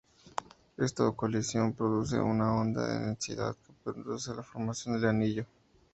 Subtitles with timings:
[0.77, 5.45] Esta colisión produce una onda de densidad que conduce a la formación del anillo.